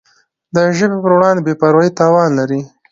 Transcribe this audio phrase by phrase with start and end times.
[0.55, 2.61] د ژبي پر وړاندي بي پروایي تاوان لري.